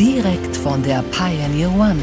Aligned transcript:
Direkt 0.00 0.56
von 0.56 0.82
der 0.82 1.04
Pioneer 1.10 1.70
One. 1.74 2.00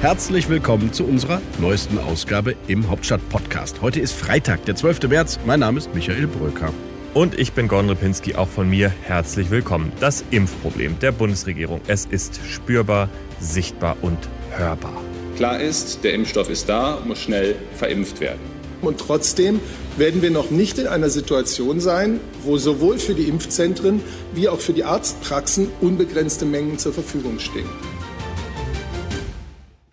Herzlich 0.00 0.48
willkommen 0.48 0.92
zu 0.92 1.04
unserer 1.04 1.40
neuesten 1.60 1.96
Ausgabe 1.96 2.56
im 2.66 2.90
Hauptstadt-Podcast. 2.90 3.80
Heute 3.82 4.00
ist 4.00 4.14
Freitag, 4.14 4.64
der 4.64 4.74
12. 4.74 5.04
März. 5.04 5.38
Mein 5.46 5.60
Name 5.60 5.78
ist 5.78 5.94
Michael 5.94 6.26
Bröker. 6.26 6.72
Und 7.14 7.38
ich 7.38 7.52
bin 7.52 7.68
Gordon 7.68 7.90
Ripinski, 7.90 8.34
auch 8.34 8.48
von 8.48 8.68
mir 8.68 8.92
herzlich 9.04 9.48
willkommen. 9.50 9.92
Das 10.00 10.24
Impfproblem 10.32 10.98
der 10.98 11.12
Bundesregierung. 11.12 11.80
Es 11.86 12.04
ist 12.04 12.40
spürbar, 12.44 13.08
sichtbar 13.38 13.96
und 14.02 14.18
hörbar. 14.50 15.00
Klar 15.36 15.60
ist, 15.60 16.02
der 16.02 16.14
Impfstoff 16.14 16.50
ist 16.50 16.68
da, 16.68 16.98
muss 17.06 17.20
schnell 17.20 17.54
verimpft 17.74 18.18
werden. 18.18 18.57
Und 18.80 18.98
trotzdem 18.98 19.60
werden 19.96 20.22
wir 20.22 20.30
noch 20.30 20.50
nicht 20.50 20.78
in 20.78 20.86
einer 20.86 21.10
Situation 21.10 21.80
sein, 21.80 22.20
wo 22.44 22.58
sowohl 22.58 22.98
für 22.98 23.14
die 23.14 23.24
Impfzentren 23.24 24.00
wie 24.34 24.48
auch 24.48 24.60
für 24.60 24.72
die 24.72 24.84
Arztpraxen 24.84 25.68
unbegrenzte 25.80 26.44
Mengen 26.44 26.78
zur 26.78 26.92
Verfügung 26.92 27.38
stehen. 27.38 27.68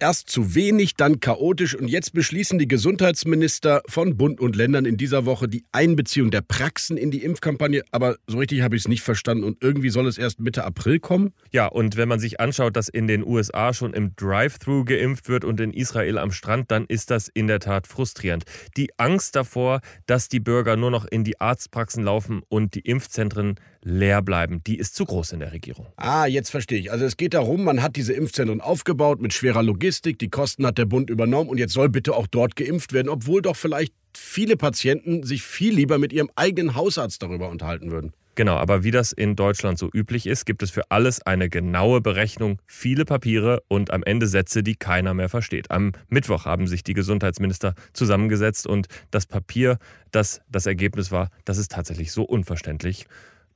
Erst 0.06 0.30
zu 0.30 0.54
wenig, 0.54 0.94
dann 0.94 1.20
chaotisch 1.20 1.74
und 1.74 1.88
jetzt 1.88 2.14
beschließen 2.14 2.60
die 2.60 2.68
Gesundheitsminister 2.68 3.82
von 3.90 4.18
Bund 4.18 4.40
und 4.40 4.56
Ländern 4.56 4.86
in 4.86 4.98
dieser 4.98 5.26
Woche 5.26 5.48
die 5.48 5.66
Einbeziehung 5.72 6.30
der 6.30 6.42
Praxen 6.42 6.96
in 6.96 7.10
die 7.10 7.24
Impfkampagne. 7.24 7.82
Aber 7.90 8.16
so 8.28 8.38
richtig 8.38 8.62
habe 8.62 8.76
ich 8.76 8.84
es 8.84 8.88
nicht 8.88 9.02
verstanden 9.02 9.44
und 9.44 9.64
irgendwie 9.64 9.90
soll 9.90 10.06
es 10.06 10.20
erst 10.20 10.40
Mitte 10.40 10.64
April 10.64 11.00
kommen. 11.00 11.34
Ja, 11.50 11.66
und 11.66 11.98
wenn 11.98 12.08
man 12.08 12.20
sich 12.20 12.40
anschaut, 12.40 12.76
dass 12.76 12.88
in 12.88 13.08
den 13.08 13.26
USA 13.26 13.74
schon 13.74 13.96
im 13.96 14.16
Drive-Thru 14.16 14.86
geimpft 14.86 15.28
wird 15.28 15.44
und 15.44 15.60
in 15.60 15.74
Israel 15.74 16.20
am 16.20 16.32
Strand, 16.32 16.70
dann 16.70 16.86
ist 16.86 17.10
das 17.10 17.28
in 17.28 17.48
der 17.48 17.60
Tat 17.60 17.88
frustrierend. 17.88 18.44
Die 18.78 18.92
Angst 18.98 19.36
davor, 19.36 19.82
dass 20.06 20.30
die 20.30 20.40
Bürger 20.40 20.76
nur 20.76 20.92
noch 20.92 21.06
in 21.06 21.24
die 21.24 21.42
Arztpraxen 21.42 22.04
laufen 22.04 22.44
und 22.48 22.76
die 22.76 22.82
Impfzentren 22.82 23.56
leer 23.86 24.22
bleiben, 24.24 24.62
die 24.66 24.78
ist 24.78 24.96
zu 24.96 25.06
groß 25.06 25.34
in 25.34 25.40
der 25.40 25.54
Regierung. 25.54 25.86
Ah, 25.96 26.26
jetzt 26.26 26.50
verstehe 26.50 26.80
ich. 26.80 26.92
Also 26.92 27.06
es 27.06 27.18
geht 27.18 27.36
darum, 27.36 27.64
man 27.64 27.82
hat 27.84 27.96
diese 27.96 28.14
Impfzentren 28.14 28.60
aufgebaut 28.60 29.22
mit 29.22 29.32
schwerer 29.32 29.62
Logistik, 29.62 29.95
die 30.02 30.30
Kosten 30.30 30.66
hat 30.66 30.78
der 30.78 30.86
Bund 30.86 31.10
übernommen 31.10 31.50
und 31.50 31.58
jetzt 31.58 31.74
soll 31.74 31.90
bitte 31.90 32.14
auch 32.14 32.28
dort 32.28 32.56
geimpft 32.56 32.94
werden, 32.94 33.10
obwohl 33.10 33.42
doch 33.42 33.56
vielleicht 33.56 33.94
viele 34.16 34.58
Patienten 34.58 35.24
sich 35.24 35.44
viel 35.44 35.74
lieber 35.74 35.98
mit 35.98 36.14
ihrem 36.14 36.30
eigenen 36.36 36.76
Hausarzt 36.76 37.22
darüber 37.22 37.50
unterhalten 37.50 37.92
würden. 37.92 38.14
Genau, 38.36 38.58
aber 38.58 38.84
wie 38.84 38.92
das 38.92 39.14
in 39.14 39.38
Deutschland 39.38 39.80
so 39.80 39.90
üblich 39.94 40.28
ist, 40.28 40.46
gibt 40.46 40.62
es 40.62 40.70
für 40.70 40.92
alles 40.92 41.22
eine 41.22 41.48
genaue 41.48 42.02
Berechnung, 42.02 42.60
viele 42.66 43.06
Papiere 43.06 43.64
und 43.70 43.92
am 43.92 44.04
Ende 44.04 44.28
Sätze, 44.28 44.62
die 44.62 44.76
keiner 44.76 45.14
mehr 45.14 45.30
versteht. 45.30 45.72
Am 45.72 45.94
Mittwoch 46.10 46.44
haben 46.44 46.68
sich 46.68 46.84
die 46.84 46.94
Gesundheitsminister 46.94 47.76
zusammengesetzt 47.94 48.68
und 48.68 48.88
das 49.10 49.26
Papier, 49.26 49.78
das 50.12 50.42
das 50.50 50.66
Ergebnis 50.66 51.12
war, 51.12 51.30
das 51.46 51.58
ist 51.58 51.72
tatsächlich 51.72 52.12
so 52.12 52.24
unverständlich. 52.24 53.06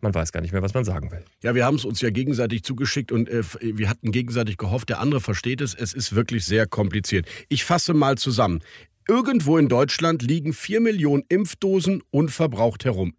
Man 0.01 0.13
weiß 0.13 0.31
gar 0.31 0.41
nicht 0.41 0.53
mehr, 0.53 0.61
was 0.61 0.73
man 0.73 0.85
sagen 0.85 1.11
will. 1.11 1.23
Ja, 1.43 1.55
wir 1.55 1.65
haben 1.65 1.75
es 1.75 1.83
uns 1.83 1.99
ja 1.99 2.09
gegenseitig 2.09 2.63
zugeschickt 2.63 3.11
und 3.11 3.27
äh, 3.27 3.43
wir 3.59 3.89
hatten 3.89 4.11
gegenseitig 4.11 4.57
gehofft, 4.57 4.89
der 4.89 4.99
andere 4.99 5.19
versteht 5.19 5.59
es. 5.61 5.73
Es 5.73 5.93
ist 5.93 6.15
wirklich 6.15 6.45
sehr 6.45 6.67
kompliziert. 6.67 7.27
Ich 7.49 7.65
fasse 7.65 7.93
mal 7.93 8.17
zusammen. 8.17 8.61
Irgendwo 9.07 9.57
in 9.57 9.67
Deutschland 9.67 10.21
liegen 10.21 10.53
4 10.53 10.79
Millionen 10.81 11.23
Impfdosen 11.27 12.03
unverbraucht 12.11 12.85
herum. 12.85 13.13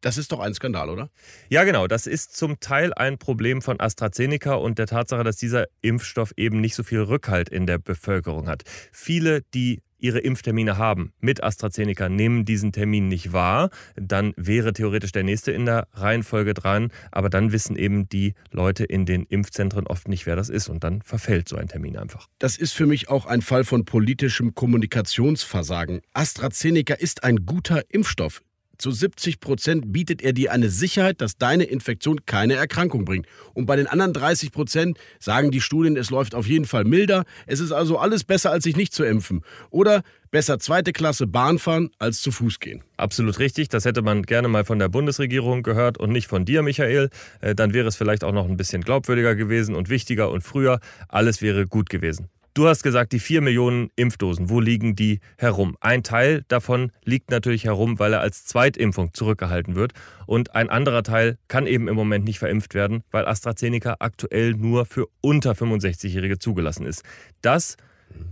Das 0.00 0.18
ist 0.18 0.30
doch 0.32 0.40
ein 0.40 0.54
Skandal, 0.54 0.88
oder? 0.88 1.10
Ja, 1.48 1.64
genau. 1.64 1.86
Das 1.86 2.06
ist 2.06 2.36
zum 2.36 2.60
Teil 2.60 2.92
ein 2.94 3.18
Problem 3.18 3.62
von 3.62 3.80
AstraZeneca 3.80 4.54
und 4.54 4.78
der 4.78 4.86
Tatsache, 4.86 5.24
dass 5.24 5.36
dieser 5.36 5.66
Impfstoff 5.80 6.32
eben 6.36 6.60
nicht 6.60 6.74
so 6.74 6.82
viel 6.82 7.00
Rückhalt 7.00 7.48
in 7.48 7.66
der 7.66 7.78
Bevölkerung 7.78 8.48
hat. 8.48 8.62
Viele, 8.92 9.42
die 9.54 9.82
ihre 9.98 10.18
Impftermine 10.18 10.78
haben 10.78 11.12
mit 11.20 11.42
AstraZeneca, 11.42 12.08
nehmen 12.08 12.44
diesen 12.44 12.72
Termin 12.72 13.08
nicht 13.08 13.32
wahr, 13.32 13.70
dann 13.96 14.32
wäre 14.36 14.72
theoretisch 14.72 15.12
der 15.12 15.24
nächste 15.24 15.52
in 15.52 15.66
der 15.66 15.88
Reihenfolge 15.92 16.54
dran, 16.54 16.90
aber 17.10 17.30
dann 17.30 17.52
wissen 17.52 17.76
eben 17.76 18.08
die 18.08 18.34
Leute 18.50 18.84
in 18.84 19.06
den 19.06 19.24
Impfzentren 19.24 19.86
oft 19.86 20.08
nicht, 20.08 20.26
wer 20.26 20.36
das 20.36 20.48
ist 20.48 20.68
und 20.68 20.84
dann 20.84 21.02
verfällt 21.02 21.48
so 21.48 21.56
ein 21.56 21.68
Termin 21.68 21.96
einfach. 21.96 22.28
Das 22.38 22.56
ist 22.56 22.72
für 22.72 22.86
mich 22.86 23.08
auch 23.08 23.26
ein 23.26 23.42
Fall 23.42 23.64
von 23.64 23.84
politischem 23.84 24.54
Kommunikationsversagen. 24.54 26.00
AstraZeneca 26.12 26.94
ist 26.94 27.24
ein 27.24 27.46
guter 27.46 27.82
Impfstoff. 27.90 28.42
Zu 28.78 28.90
70 28.90 29.40
Prozent 29.40 29.92
bietet 29.92 30.22
er 30.22 30.32
dir 30.32 30.52
eine 30.52 30.68
Sicherheit, 30.68 31.20
dass 31.20 31.38
deine 31.38 31.64
Infektion 31.64 32.26
keine 32.26 32.54
Erkrankung 32.54 33.04
bringt. 33.04 33.26
Und 33.54 33.66
bei 33.66 33.76
den 33.76 33.86
anderen 33.86 34.12
30 34.12 34.52
Prozent 34.52 34.98
sagen 35.18 35.50
die 35.50 35.60
Studien, 35.60 35.96
es 35.96 36.10
läuft 36.10 36.34
auf 36.34 36.46
jeden 36.46 36.64
Fall 36.64 36.84
milder. 36.84 37.24
Es 37.46 37.60
ist 37.60 37.72
also 37.72 37.98
alles 37.98 38.24
besser, 38.24 38.50
als 38.50 38.64
sich 38.64 38.76
nicht 38.76 38.92
zu 38.92 39.04
impfen. 39.04 39.42
Oder 39.70 40.02
besser 40.30 40.58
zweite 40.58 40.92
Klasse 40.92 41.26
Bahn 41.26 41.58
fahren, 41.58 41.90
als 41.98 42.20
zu 42.20 42.30
Fuß 42.30 42.60
gehen. 42.60 42.82
Absolut 42.96 43.38
richtig. 43.38 43.68
Das 43.68 43.84
hätte 43.84 44.02
man 44.02 44.22
gerne 44.22 44.48
mal 44.48 44.64
von 44.64 44.78
der 44.78 44.88
Bundesregierung 44.88 45.62
gehört 45.62 45.98
und 45.98 46.10
nicht 46.10 46.26
von 46.26 46.44
dir, 46.44 46.62
Michael. 46.62 47.10
Äh, 47.40 47.54
dann 47.54 47.72
wäre 47.72 47.88
es 47.88 47.96
vielleicht 47.96 48.24
auch 48.24 48.32
noch 48.32 48.46
ein 48.46 48.56
bisschen 48.56 48.82
glaubwürdiger 48.82 49.34
gewesen 49.34 49.74
und 49.74 49.88
wichtiger 49.88 50.30
und 50.30 50.42
früher. 50.42 50.80
Alles 51.08 51.40
wäre 51.42 51.66
gut 51.66 51.88
gewesen. 51.88 52.28
Du 52.56 52.66
hast 52.66 52.82
gesagt, 52.82 53.12
die 53.12 53.18
4 53.18 53.42
Millionen 53.42 53.90
Impfdosen, 53.96 54.48
wo 54.48 54.60
liegen 54.60 54.96
die 54.96 55.20
herum? 55.36 55.76
Ein 55.82 56.02
Teil 56.02 56.42
davon 56.48 56.90
liegt 57.04 57.30
natürlich 57.30 57.64
herum, 57.64 57.98
weil 57.98 58.14
er 58.14 58.22
als 58.22 58.46
Zweitimpfung 58.46 59.12
zurückgehalten 59.12 59.74
wird. 59.74 59.92
Und 60.24 60.54
ein 60.54 60.70
anderer 60.70 61.02
Teil 61.02 61.36
kann 61.48 61.66
eben 61.66 61.86
im 61.86 61.94
Moment 61.94 62.24
nicht 62.24 62.38
verimpft 62.38 62.72
werden, 62.72 63.02
weil 63.10 63.26
AstraZeneca 63.26 63.96
aktuell 63.98 64.54
nur 64.54 64.86
für 64.86 65.06
unter 65.20 65.52
65-Jährige 65.52 66.38
zugelassen 66.38 66.86
ist. 66.86 67.02
Das 67.42 67.76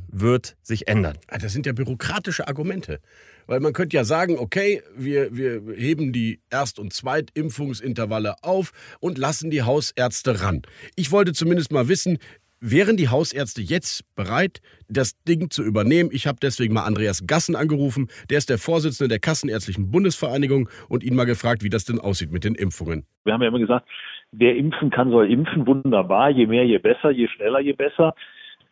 wird 0.09 0.57
sich 0.63 0.89
ändern. 0.89 1.19
Ah, 1.29 1.37
das 1.37 1.53
sind 1.53 1.67
ja 1.67 1.75
bürokratische 1.75 2.49
Argumente. 2.49 3.01
Weil 3.47 3.61
man 3.61 3.75
könnte 3.75 3.95
ja 3.95 4.05
sagen, 4.05 4.39
okay, 4.39 4.83
wir, 4.97 5.37
wir 5.37 5.61
heben 5.77 6.15
die 6.15 6.41
Erst- 6.49 6.79
und 6.79 6.95
Zweitimpfungsintervalle 6.95 8.37
auf 8.43 8.73
und 9.01 9.19
lassen 9.19 9.51
die 9.51 9.65
Hausärzte 9.65 10.41
ran. 10.41 10.63
Ich 10.97 11.11
wollte 11.11 11.35
zumindest 11.35 11.73
mal 11.73 11.89
wissen, 11.89 12.19
Wären 12.61 12.97
die 12.97 13.09
Hausärzte 13.09 13.61
jetzt 13.61 14.05
bereit, 14.17 14.61
das 14.89 15.23
Ding 15.25 15.51
zu 15.51 15.63
übernehmen? 15.63 16.09
Ich 16.13 16.27
habe 16.27 16.39
deswegen 16.41 16.73
mal 16.73 16.85
Andreas 16.85 17.27
Gassen 17.27 17.57
angerufen. 17.57 18.09
Der 18.31 18.39
ist 18.39 18.49
der 18.49 18.59
Vorsitzende 18.59 19.09
der 19.09 19.19
Kassenärztlichen 19.19 19.91
Bundesvereinigung 19.91 20.69
und 20.89 21.05
ihn 21.05 21.15
mal 21.15 21.27
gefragt, 21.27 21.63
wie 21.63 21.69
das 21.69 21.85
denn 21.85 22.01
aussieht 22.01 22.33
mit 22.33 22.45
den 22.45 22.55
Impfungen. 22.55 23.05
Wir 23.25 23.35
haben 23.35 23.43
ja 23.43 23.49
immer 23.49 23.59
gesagt, 23.59 23.87
wer 24.33 24.57
impfen 24.57 24.91
kann, 24.91 25.11
soll 25.11 25.31
impfen. 25.31 25.67
Wunderbar. 25.67 26.31
Je 26.31 26.47
mehr, 26.47 26.65
je 26.65 26.79
besser. 26.79 27.11
Je 27.11 27.29
schneller, 27.29 27.61
je 27.61 27.73
besser. 27.73 28.15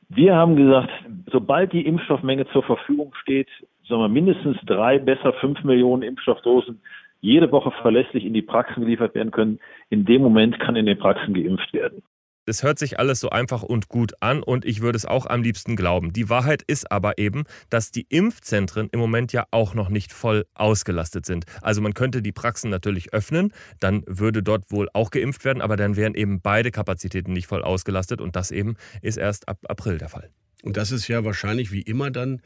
Wir 0.09 0.35
haben 0.35 0.57
gesagt, 0.57 0.91
sobald 1.31 1.73
die 1.73 1.87
Impfstoffmenge 1.87 2.47
zur 2.53 2.63
Verfügung 2.63 3.15
steht, 3.23 3.49
sagen 3.89 4.01
wir 4.01 4.09
mindestens 4.09 4.57
drei, 4.65 4.99
besser 4.99 5.33
fünf 5.35 5.63
Millionen 5.65 6.03
Impfstoffdosen 6.03 6.81
jede 7.23 7.51
Woche 7.53 7.71
verlässlich 7.83 8.25
in 8.25 8.35
die 8.35 8.43
Praxen 8.43 8.83
geliefert 8.83 9.15
werden 9.15 9.31
können. 9.31 9.59
In 9.91 10.05
dem 10.05 10.23
Moment 10.23 10.59
kann 10.61 10.77
in 10.77 10.87
den 10.87 10.99
Praxen 10.99 11.35
geimpft 11.35 11.73
werden. 11.73 12.03
Es 12.45 12.65
hört 12.65 12.77
sich 12.77 12.99
alles 12.99 13.21
so 13.21 13.31
einfach 13.31 13.63
und 13.63 13.87
gut 13.89 14.15
an 14.19 14.43
und 14.43 14.65
ich 14.65 14.81
würde 14.81 14.97
es 14.97 15.07
auch 15.07 15.27
am 15.27 15.45
liebsten 15.45 15.77
glauben. 15.77 16.13
Die 16.13 16.29
Wahrheit 16.29 16.63
ist 16.67 16.91
aber 16.91 17.19
eben, 17.19 17.45
dass 17.71 17.93
die 17.93 18.05
Impfzentren 18.09 18.89
im 18.91 18.99
Moment 18.99 19.33
ja 19.33 19.47
auch 19.53 19.75
noch 19.75 19.89
nicht 19.89 20.13
voll 20.13 20.45
ausgelastet 20.55 21.25
sind. 21.25 21.45
Also 21.61 21.81
man 21.81 21.95
könnte 21.95 22.21
die 22.21 22.33
Praxen 22.33 22.69
natürlich 22.69 23.13
öffnen, 23.13 23.53
dann 23.79 24.03
würde 24.09 24.43
dort 24.43 24.73
wohl 24.73 24.89
auch 24.93 25.11
geimpft 25.11 25.45
werden, 25.45 25.63
aber 25.63 25.77
dann 25.77 25.95
wären 25.95 26.15
eben 26.15 26.41
beide 26.41 26.73
Kapazitäten 26.73 27.33
nicht 27.33 27.47
voll 27.47 27.63
ausgelastet 27.63 28.21
und 28.21 28.35
das 28.35 28.51
eben 28.51 28.75
ist 29.03 29.19
erst 29.19 29.49
ab 29.49 29.59
April 29.69 29.99
der 29.99 30.09
Fall. 30.09 30.29
Und 30.65 30.77
das 30.77 30.91
ist 30.91 31.07
ja 31.07 31.25
wahrscheinlich 31.25 31.71
wie 31.71 31.83
immer 31.83 32.11
dann 32.11 32.43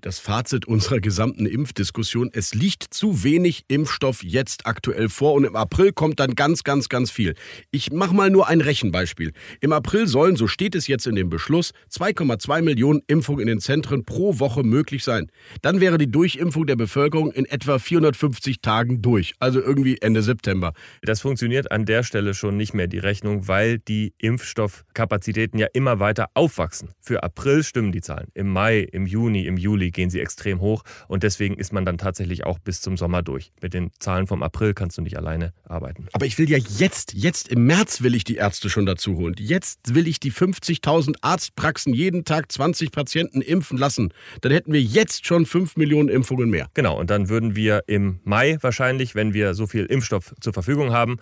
das 0.00 0.18
Fazit 0.18 0.66
unserer 0.66 1.00
gesamten 1.00 1.46
Impfdiskussion. 1.46 2.30
Es 2.32 2.54
liegt 2.54 2.94
zu 2.94 3.24
wenig 3.24 3.64
Impfstoff 3.68 4.22
jetzt 4.22 4.66
aktuell 4.66 5.08
vor 5.08 5.34
und 5.34 5.44
im 5.44 5.56
April 5.56 5.92
kommt 5.92 6.20
dann 6.20 6.34
ganz, 6.34 6.62
ganz, 6.62 6.88
ganz 6.88 7.10
viel. 7.10 7.34
Ich 7.70 7.90
mache 7.90 8.14
mal 8.14 8.30
nur 8.30 8.48
ein 8.48 8.60
Rechenbeispiel. 8.60 9.32
Im 9.60 9.72
April 9.72 10.06
sollen, 10.06 10.36
so 10.36 10.46
steht 10.46 10.74
es 10.74 10.86
jetzt 10.86 11.06
in 11.06 11.16
dem 11.16 11.28
Beschluss, 11.28 11.72
2,2 11.90 12.62
Millionen 12.62 13.02
Impfungen 13.08 13.40
in 13.40 13.48
den 13.48 13.60
Zentren 13.60 14.04
pro 14.04 14.38
Woche 14.38 14.62
möglich 14.62 15.02
sein. 15.02 15.30
Dann 15.62 15.80
wäre 15.80 15.98
die 15.98 16.10
Durchimpfung 16.10 16.66
der 16.66 16.76
Bevölkerung 16.76 17.32
in 17.32 17.44
etwa 17.46 17.78
450 17.78 18.60
Tagen 18.60 19.02
durch, 19.02 19.34
also 19.40 19.60
irgendwie 19.60 19.98
Ende 20.00 20.22
September. 20.22 20.74
Das 21.02 21.20
funktioniert 21.20 21.72
an 21.72 21.86
der 21.86 22.04
Stelle 22.04 22.34
schon 22.34 22.56
nicht 22.56 22.72
mehr, 22.72 22.86
die 22.86 22.98
Rechnung, 22.98 23.48
weil 23.48 23.78
die 23.78 24.14
Impfstoffkapazitäten 24.18 25.58
ja 25.58 25.66
immer 25.72 25.98
weiter 25.98 26.28
aufwachsen. 26.34 26.90
Für 27.00 27.22
April 27.24 27.64
stimmen 27.64 27.90
die 27.90 28.00
Zahlen. 28.00 28.28
Im 28.34 28.48
Mai, 28.48 28.80
im 28.80 29.06
Juni, 29.06 29.46
im 29.46 29.56
Juli 29.56 29.71
Juli 29.72 29.90
gehen 29.90 30.10
sie 30.10 30.20
extrem 30.20 30.60
hoch 30.60 30.82
und 31.08 31.22
deswegen 31.22 31.56
ist 31.56 31.72
man 31.72 31.86
dann 31.86 31.96
tatsächlich 31.96 32.44
auch 32.44 32.58
bis 32.58 32.82
zum 32.82 32.98
Sommer 32.98 33.22
durch. 33.22 33.52
Mit 33.62 33.72
den 33.72 33.90
Zahlen 33.98 34.26
vom 34.26 34.42
April 34.42 34.74
kannst 34.74 34.98
du 34.98 35.02
nicht 35.02 35.16
alleine 35.16 35.54
arbeiten. 35.64 36.08
Aber 36.12 36.26
ich 36.26 36.36
will 36.38 36.50
ja 36.50 36.58
jetzt, 36.58 37.14
jetzt 37.14 37.48
im 37.48 37.64
März 37.64 38.02
will 38.02 38.14
ich 38.14 38.24
die 38.24 38.36
Ärzte 38.36 38.68
schon 38.68 38.84
dazu 38.84 39.16
holen. 39.16 39.34
Jetzt 39.38 39.94
will 39.94 40.06
ich 40.06 40.20
die 40.20 40.30
50.000 40.30 41.16
Arztpraxen 41.22 41.94
jeden 41.94 42.24
Tag 42.24 42.52
20 42.52 42.90
Patienten 42.90 43.40
impfen 43.40 43.78
lassen. 43.78 44.12
Dann 44.42 44.52
hätten 44.52 44.72
wir 44.72 44.82
jetzt 44.82 45.24
schon 45.26 45.46
5 45.46 45.76
Millionen 45.76 46.10
Impfungen 46.10 46.50
mehr. 46.50 46.68
Genau, 46.74 47.00
und 47.00 47.08
dann 47.08 47.30
würden 47.30 47.56
wir 47.56 47.84
im 47.86 48.20
Mai 48.24 48.58
wahrscheinlich, 48.60 49.14
wenn 49.14 49.32
wir 49.32 49.54
so 49.54 49.66
viel 49.66 49.86
Impfstoff 49.86 50.34
zur 50.40 50.52
Verfügung 50.52 50.92
haben, 50.92 51.16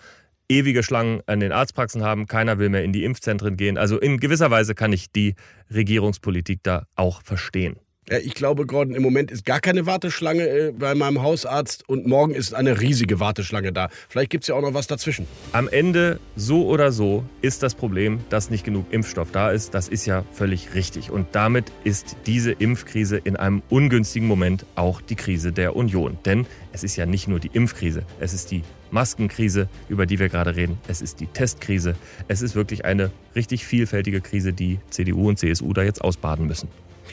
ewige 0.51 0.83
Schlangen 0.83 1.21
an 1.25 1.39
den 1.39 1.51
Arztpraxen 1.51 2.03
haben. 2.03 2.27
Keiner 2.27 2.59
will 2.59 2.69
mehr 2.69 2.83
in 2.83 2.91
die 2.91 3.05
Impfzentren 3.05 3.57
gehen. 3.57 3.77
Also 3.77 3.97
in 3.97 4.19
gewisser 4.19 4.51
Weise 4.51 4.75
kann 4.75 4.93
ich 4.93 5.11
die 5.11 5.35
Regierungspolitik 5.73 6.59
da 6.63 6.85
auch 6.95 7.23
verstehen. 7.23 7.77
Ich 8.09 8.33
glaube, 8.33 8.65
Gordon, 8.65 8.95
im 8.95 9.03
Moment 9.03 9.29
ist 9.29 9.45
gar 9.45 9.59
keine 9.59 9.85
Warteschlange 9.85 10.47
äh, 10.47 10.71
bei 10.71 10.95
meinem 10.95 11.21
Hausarzt 11.21 11.87
und 11.87 12.07
morgen 12.07 12.33
ist 12.33 12.55
eine 12.55 12.81
riesige 12.81 13.19
Warteschlange 13.19 13.71
da. 13.71 13.89
Vielleicht 14.09 14.31
gibt 14.31 14.43
es 14.43 14.47
ja 14.47 14.55
auch 14.55 14.61
noch 14.61 14.73
was 14.73 14.87
dazwischen. 14.87 15.27
Am 15.51 15.69
Ende, 15.69 16.19
so 16.35 16.65
oder 16.65 16.91
so, 16.91 17.23
ist 17.43 17.61
das 17.61 17.75
Problem, 17.75 18.19
dass 18.29 18.49
nicht 18.49 18.65
genug 18.65 18.91
Impfstoff 18.91 19.31
da 19.31 19.51
ist. 19.51 19.75
Das 19.75 19.87
ist 19.87 20.07
ja 20.07 20.25
völlig 20.33 20.73
richtig. 20.73 21.11
Und 21.11 21.27
damit 21.33 21.71
ist 21.83 22.17
diese 22.25 22.51
Impfkrise 22.51 23.17
in 23.17 23.35
einem 23.35 23.61
ungünstigen 23.69 24.27
Moment 24.27 24.65
auch 24.73 24.99
die 24.99 25.15
Krise 25.15 25.51
der 25.51 25.75
Union. 25.75 26.17
Denn 26.25 26.47
es 26.73 26.83
ist 26.83 26.95
ja 26.95 27.05
nicht 27.05 27.27
nur 27.27 27.39
die 27.39 27.51
Impfkrise, 27.53 28.03
es 28.19 28.33
ist 28.33 28.49
die 28.49 28.63
Maskenkrise, 28.89 29.69
über 29.89 30.07
die 30.07 30.17
wir 30.17 30.27
gerade 30.27 30.55
reden. 30.55 30.79
Es 30.87 31.03
ist 31.03 31.19
die 31.19 31.27
Testkrise. 31.27 31.95
Es 32.27 32.41
ist 32.41 32.55
wirklich 32.55 32.83
eine 32.83 33.11
richtig 33.35 33.63
vielfältige 33.63 34.21
Krise, 34.21 34.53
die 34.53 34.79
CDU 34.89 35.29
und 35.29 35.37
CSU 35.37 35.71
da 35.71 35.83
jetzt 35.83 36.01
ausbaden 36.01 36.47
müssen. 36.47 36.67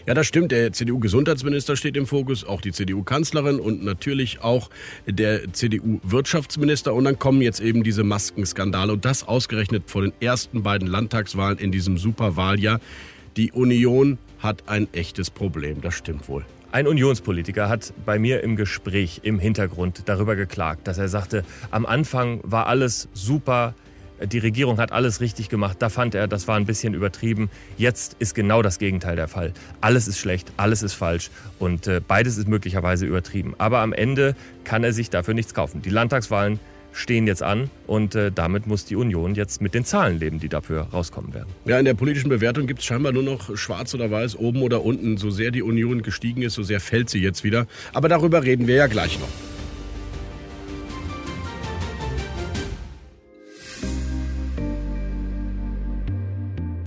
Ja, 0.06 0.14
das 0.14 0.26
stimmt. 0.26 0.52
Der 0.52 0.72
CDU-Gesundheitsminister 0.72 1.76
steht 1.76 1.96
im 1.96 2.06
Fokus, 2.06 2.44
auch 2.44 2.60
die 2.60 2.72
CDU-Kanzlerin 2.72 3.60
und 3.60 3.84
natürlich 3.84 4.40
auch 4.40 4.70
der 5.06 5.52
CDU-Wirtschaftsminister. 5.52 6.94
Und 6.94 7.04
dann 7.04 7.18
kommen 7.18 7.42
jetzt 7.42 7.60
eben 7.60 7.82
diese 7.82 8.04
Maskenskandale 8.04 8.92
und 8.92 9.04
das 9.04 9.26
ausgerechnet 9.26 9.84
vor 9.86 10.02
den 10.02 10.12
ersten 10.20 10.62
beiden 10.62 10.88
Landtagswahlen 10.88 11.58
in 11.58 11.72
diesem 11.72 11.98
Superwahljahr. 11.98 12.80
Die 13.36 13.52
Union 13.52 14.18
hat 14.38 14.64
ein 14.66 14.88
echtes 14.92 15.30
Problem, 15.30 15.80
das 15.80 15.94
stimmt 15.94 16.28
wohl. 16.28 16.44
Ein 16.70 16.86
Unionspolitiker 16.86 17.68
hat 17.68 17.94
bei 18.04 18.18
mir 18.18 18.42
im 18.42 18.54
Gespräch 18.54 19.20
im 19.22 19.38
Hintergrund 19.38 20.02
darüber 20.04 20.36
geklagt, 20.36 20.86
dass 20.86 20.98
er 20.98 21.08
sagte, 21.08 21.44
am 21.70 21.86
Anfang 21.86 22.40
war 22.42 22.66
alles 22.66 23.08
super, 23.14 23.74
die 24.24 24.38
Regierung 24.38 24.78
hat 24.78 24.92
alles 24.92 25.20
richtig 25.20 25.48
gemacht, 25.48 25.76
da 25.80 25.88
fand 25.88 26.14
er, 26.14 26.28
das 26.28 26.48
war 26.48 26.56
ein 26.56 26.66
bisschen 26.66 26.94
übertrieben. 26.94 27.50
Jetzt 27.76 28.16
ist 28.18 28.34
genau 28.34 28.62
das 28.62 28.78
Gegenteil 28.78 29.16
der 29.16 29.28
Fall. 29.28 29.52
Alles 29.80 30.08
ist 30.08 30.18
schlecht, 30.18 30.52
alles 30.56 30.82
ist 30.82 30.94
falsch 30.94 31.30
und 31.58 31.86
äh, 31.86 32.00
beides 32.06 32.38
ist 32.38 32.48
möglicherweise 32.48 33.06
übertrieben. 33.06 33.54
Aber 33.58 33.78
am 33.80 33.92
Ende 33.92 34.34
kann 34.64 34.84
er 34.84 34.92
sich 34.92 35.10
dafür 35.10 35.34
nichts 35.34 35.54
kaufen. 35.54 35.82
Die 35.82 35.90
Landtagswahlen 35.90 36.58
stehen 36.92 37.26
jetzt 37.26 37.42
an 37.42 37.70
und 37.86 38.14
äh, 38.14 38.32
damit 38.32 38.66
muss 38.66 38.84
die 38.84 38.96
Union 38.96 39.34
jetzt 39.34 39.62
mit 39.62 39.74
den 39.74 39.84
Zahlen 39.84 40.18
leben, 40.18 40.40
die 40.40 40.48
dafür 40.48 40.82
rauskommen 40.92 41.34
werden. 41.34 41.48
Ja, 41.64 41.78
in 41.78 41.84
der 41.84 41.94
politischen 41.94 42.28
Bewertung 42.28 42.66
gibt 42.66 42.80
es 42.80 42.86
scheinbar 42.86 43.12
nur 43.12 43.22
noch 43.22 43.56
schwarz 43.56 43.94
oder 43.94 44.10
weiß, 44.10 44.36
oben 44.36 44.62
oder 44.62 44.84
unten. 44.84 45.16
So 45.16 45.30
sehr 45.30 45.50
die 45.50 45.62
Union 45.62 46.02
gestiegen 46.02 46.42
ist, 46.42 46.54
so 46.54 46.62
sehr 46.62 46.80
fällt 46.80 47.10
sie 47.10 47.20
jetzt 47.20 47.44
wieder. 47.44 47.66
Aber 47.92 48.08
darüber 48.08 48.42
reden 48.42 48.66
wir 48.66 48.74
ja 48.74 48.86
gleich 48.86 49.18
noch. 49.20 49.28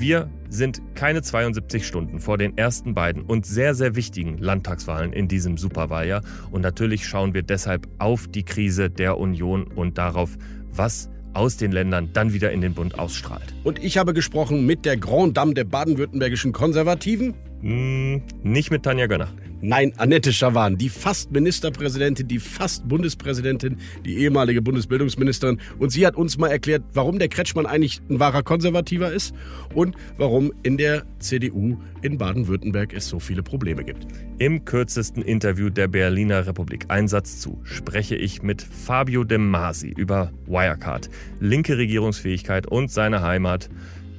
Wir 0.01 0.31
sind 0.49 0.81
keine 0.95 1.21
72 1.21 1.85
Stunden 1.85 2.19
vor 2.19 2.39
den 2.39 2.57
ersten 2.57 2.95
beiden 2.95 3.21
und 3.21 3.45
sehr, 3.45 3.75
sehr 3.75 3.95
wichtigen 3.95 4.39
Landtagswahlen 4.39 5.13
in 5.13 5.27
diesem 5.27 5.57
Superwahljahr. 5.57 6.23
Und 6.49 6.61
natürlich 6.61 7.05
schauen 7.05 7.35
wir 7.35 7.43
deshalb 7.43 7.87
auf 7.99 8.27
die 8.27 8.41
Krise 8.41 8.89
der 8.89 9.19
Union 9.19 9.67
und 9.67 9.99
darauf, 9.99 10.39
was 10.71 11.11
aus 11.35 11.57
den 11.57 11.71
Ländern 11.71 12.09
dann 12.13 12.33
wieder 12.33 12.51
in 12.51 12.61
den 12.61 12.73
Bund 12.73 12.97
ausstrahlt. 12.97 13.53
Und 13.63 13.77
ich 13.77 13.99
habe 13.99 14.15
gesprochen 14.15 14.65
mit 14.65 14.85
der 14.85 14.97
Grand 14.97 15.37
Dame 15.37 15.53
der 15.53 15.65
baden-württembergischen 15.65 16.51
Konservativen. 16.51 17.35
Hm, 17.61 18.21
nicht 18.43 18.71
mit 18.71 18.83
Tanja 18.83 19.07
Gönner. 19.07 19.29
Nein, 19.63 19.93
Annette 19.97 20.33
Schawan, 20.33 20.77
die 20.77 20.89
fast 20.89 21.31
Ministerpräsidentin, 21.31 22.27
die 22.27 22.39
fast 22.39 22.87
Bundespräsidentin, 22.87 23.77
die 24.03 24.17
ehemalige 24.17 24.63
Bundesbildungsministerin. 24.63 25.61
Und 25.77 25.91
sie 25.91 26.07
hat 26.07 26.15
uns 26.15 26.39
mal 26.39 26.47
erklärt, 26.47 26.83
warum 26.93 27.19
der 27.19 27.27
Kretschmann 27.27 27.67
eigentlich 27.67 28.01
ein 28.09 28.19
wahrer 28.19 28.41
Konservativer 28.41 29.13
ist 29.13 29.35
und 29.75 29.95
warum 30.17 30.51
in 30.63 30.77
der 30.77 31.03
CDU 31.19 31.77
in 32.01 32.17
Baden-Württemberg 32.17 32.91
es 32.93 33.07
so 33.07 33.19
viele 33.19 33.43
Probleme 33.43 33.83
gibt. 33.83 34.07
Im 34.39 34.65
kürzesten 34.65 35.21
Interview 35.21 35.69
der 35.69 35.87
Berliner 35.87 36.47
Republik, 36.47 36.85
Einsatz 36.87 37.39
zu, 37.39 37.61
spreche 37.63 38.15
ich 38.15 38.41
mit 38.41 38.63
Fabio 38.63 39.23
De 39.23 39.37
Masi 39.37 39.93
über 39.95 40.31
Wirecard, 40.47 41.11
linke 41.39 41.77
Regierungsfähigkeit 41.77 42.65
und 42.65 42.89
seine 42.89 43.21
Heimat 43.21 43.69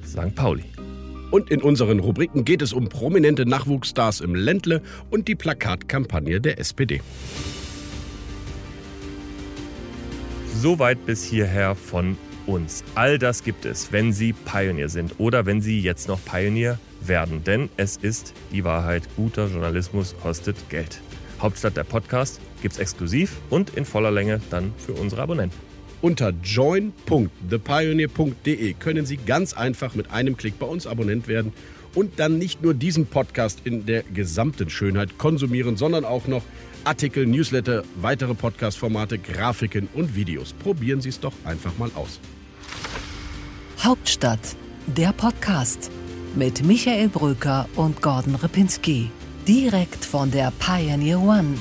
St. 0.05 0.33
Pauli. 0.35 0.63
Und 1.33 1.49
in 1.49 1.63
unseren 1.63 1.99
Rubriken 1.99 2.45
geht 2.45 2.61
es 2.61 2.73
um 2.73 2.89
prominente 2.89 3.47
Nachwuchsstars 3.47 4.21
im 4.21 4.35
Ländle 4.35 4.83
und 5.09 5.27
die 5.27 5.33
Plakatkampagne 5.33 6.39
der 6.39 6.59
SPD. 6.59 7.01
Soweit 10.61 11.03
bis 11.07 11.23
hierher 11.23 11.73
von 11.73 12.19
uns. 12.45 12.83
All 12.93 13.17
das 13.17 13.43
gibt 13.43 13.65
es, 13.65 13.91
wenn 13.91 14.13
Sie 14.13 14.33
Pioneer 14.33 14.89
sind 14.89 15.15
oder 15.17 15.47
wenn 15.47 15.59
Sie 15.59 15.81
jetzt 15.81 16.07
noch 16.07 16.23
Pioneer 16.23 16.77
werden. 17.01 17.43
Denn 17.43 17.69
es 17.77 17.97
ist 17.97 18.35
die 18.51 18.63
Wahrheit, 18.63 19.01
guter 19.15 19.47
Journalismus 19.47 20.13
kostet 20.21 20.69
Geld. 20.69 21.01
Hauptstadt 21.41 21.75
der 21.75 21.83
Podcast 21.83 22.41
gibt 22.61 22.75
es 22.75 22.79
exklusiv 22.79 23.37
und 23.49 23.71
in 23.71 23.85
voller 23.85 24.11
Länge 24.11 24.39
dann 24.51 24.71
für 24.77 24.93
unsere 24.93 25.23
Abonnenten. 25.23 25.57
Unter 26.03 26.33
join.thepioneer.de 26.43 28.73
können 28.73 29.05
Sie 29.05 29.15
ganz 29.15 29.53
einfach 29.53 29.95
mit 29.95 30.11
einem 30.11 30.35
Klick 30.35 30.59
bei 30.59 30.65
uns 30.65 30.85
Abonnent 30.85 31.29
werden 31.29 31.53
und 31.95 32.19
dann 32.19 32.37
nicht 32.37 32.61
nur 32.61 32.73
diesen 32.73 33.05
Podcast 33.05 33.61
in 33.63 33.85
der 33.85 34.03
gesamten 34.03 34.69
Schönheit 34.69 35.17
konsumieren, 35.17 35.77
sondern 35.77 36.03
auch 36.03 36.27
noch 36.27 36.43
Artikel, 36.83 37.25
Newsletter, 37.25 37.83
weitere 38.01 38.33
Podcast-Formate, 38.33 39.17
Grafiken 39.17 39.87
und 39.93 40.13
Videos. 40.13 40.51
Probieren 40.51 40.99
Sie 40.99 41.07
es 41.07 41.21
doch 41.21 41.31
einfach 41.45 41.77
mal 41.77 41.89
aus. 41.95 42.19
Hauptstadt, 43.79 44.57
der 44.87 45.13
Podcast 45.13 45.89
mit 46.35 46.65
Michael 46.65 47.07
Bröker 47.07 47.69
und 47.77 48.01
Gordon 48.01 48.35
Ripinski. 48.35 49.09
Direkt 49.47 50.03
von 50.03 50.31
der 50.31 50.51
Pioneer 50.59 51.21
One. 51.21 51.53